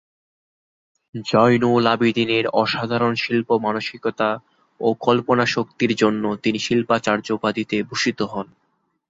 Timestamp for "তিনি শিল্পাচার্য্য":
6.43-7.31